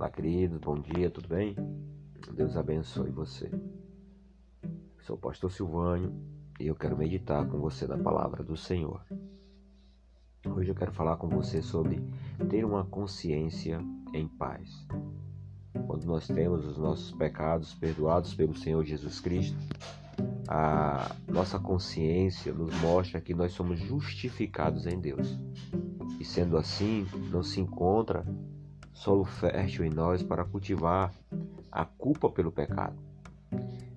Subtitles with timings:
[0.00, 1.54] Olá, queridos, bom dia, tudo bem?
[2.32, 3.50] Deus abençoe você.
[5.02, 6.10] Sou o pastor Silvânio
[6.58, 9.04] e eu quero meditar com você na palavra do Senhor.
[10.56, 12.02] Hoje eu quero falar com você sobre
[12.48, 13.78] ter uma consciência
[14.14, 14.86] em paz.
[15.86, 19.58] Quando nós temos os nossos pecados perdoados pelo Senhor Jesus Cristo,
[20.48, 25.38] a nossa consciência nos mostra que nós somos justificados em Deus.
[26.18, 28.24] E sendo assim, não se encontra
[29.00, 31.10] solo fértil em nós para cultivar
[31.72, 32.96] a culpa pelo pecado.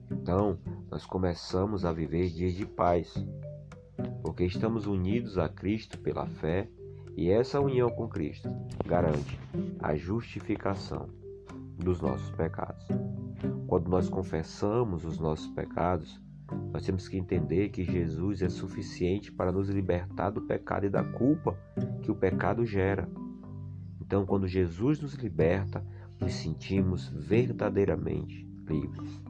[0.09, 0.57] Então,
[0.89, 3.13] nós começamos a viver dias de paz,
[4.21, 6.69] porque estamos unidos a Cristo pela fé
[7.17, 8.47] e essa união com Cristo
[8.85, 9.37] garante
[9.81, 11.09] a justificação
[11.77, 12.87] dos nossos pecados.
[13.67, 16.17] Quando nós confessamos os nossos pecados,
[16.71, 21.03] nós temos que entender que Jesus é suficiente para nos libertar do pecado e da
[21.03, 21.57] culpa
[22.01, 23.05] que o pecado gera.
[24.05, 25.81] Então, quando Jesus nos liberta,
[26.19, 29.21] nos sentimos verdadeiramente livres.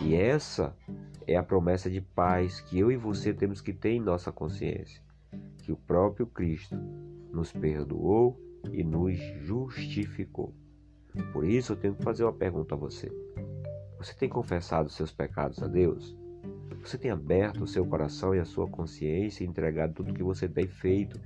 [0.00, 0.74] E essa
[1.26, 5.02] é a promessa de paz que eu e você temos que ter em nossa consciência,
[5.58, 6.74] que o próprio Cristo
[7.30, 8.40] nos perdoou
[8.72, 10.54] e nos justificou.
[11.30, 13.12] Por isso eu tenho que fazer uma pergunta a você.
[13.98, 16.16] Você tem confessado seus pecados a Deus?
[16.82, 20.48] Você tem aberto o seu coração e a sua consciência e entregado tudo que você
[20.48, 21.20] tem feito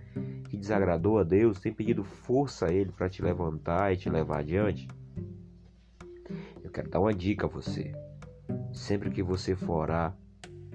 [0.59, 1.61] desagradou a Deus?
[1.61, 4.89] Tem pedido força a Ele para te levantar e te levar adiante?
[6.63, 7.93] Eu quero dar uma dica a você.
[8.73, 10.17] Sempre que você for orar,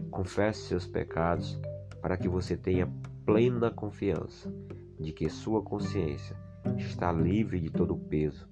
[0.09, 1.59] confesse seus pecados
[2.01, 2.91] para que você tenha
[3.25, 4.53] plena confiança
[4.99, 6.35] de que sua consciência
[6.77, 8.47] está livre de todo o peso,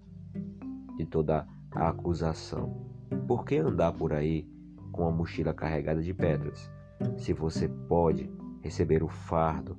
[0.98, 2.88] de toda a acusação.
[3.28, 4.48] Por que andar por aí
[4.92, 6.70] com a mochila carregada de pedras,
[7.18, 8.30] se você pode
[8.62, 9.78] receber o fardo,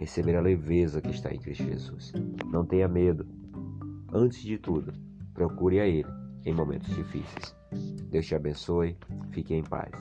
[0.00, 2.12] receber a leveza que está em Cristo Jesus.
[2.50, 3.26] Não tenha medo.
[4.10, 4.94] Antes de tudo,
[5.34, 6.08] procure a Ele
[6.46, 7.54] em momentos difíceis.
[8.08, 8.96] Deus te abençoe.
[9.30, 9.92] Fique em paz.